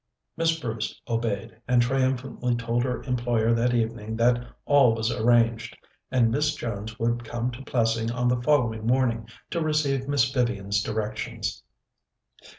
[0.35, 5.77] Miss Bruce obeyed, and triumphantly told her employer that evening that all was arranged,
[6.09, 10.81] and Miss Jones would come to Plessing on the following morning to receive Miss Vivian's
[10.81, 11.61] directions.